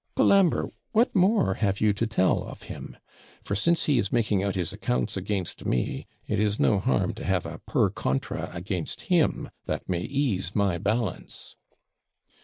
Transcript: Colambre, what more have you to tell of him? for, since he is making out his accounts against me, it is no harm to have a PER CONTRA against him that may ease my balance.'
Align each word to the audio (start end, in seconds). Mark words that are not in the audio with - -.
Colambre, 0.15 0.71
what 0.93 1.15
more 1.15 1.53
have 1.53 1.79
you 1.79 1.93
to 1.93 2.07
tell 2.07 2.41
of 2.45 2.63
him? 2.63 2.97
for, 3.43 3.53
since 3.53 3.83
he 3.85 3.99
is 3.99 4.11
making 4.11 4.41
out 4.41 4.55
his 4.55 4.73
accounts 4.73 5.15
against 5.15 5.63
me, 5.63 6.07
it 6.25 6.39
is 6.39 6.59
no 6.59 6.79
harm 6.79 7.13
to 7.13 7.23
have 7.23 7.45
a 7.45 7.59
PER 7.67 7.91
CONTRA 7.91 8.49
against 8.51 9.01
him 9.13 9.51
that 9.67 9.87
may 9.87 10.01
ease 10.01 10.55
my 10.55 10.79
balance.' 10.79 11.55